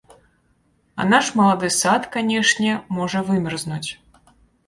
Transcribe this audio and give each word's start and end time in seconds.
А 1.01 1.05
наш 1.11 1.27
малады 1.39 1.69
сад, 1.81 2.07
канешне, 2.15 2.71
можа 3.01 3.23
вымерзнуць. 3.27 3.89